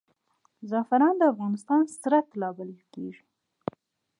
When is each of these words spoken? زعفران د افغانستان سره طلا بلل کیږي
زعفران 0.69 1.13
د 1.17 1.23
افغانستان 1.33 1.81
سره 2.03 2.17
طلا 2.29 2.49
بلل 2.57 2.81
کیږي 2.93 3.23